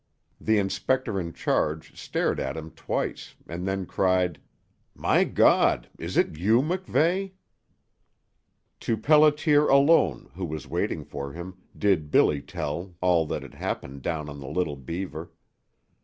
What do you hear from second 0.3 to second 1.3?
The inspector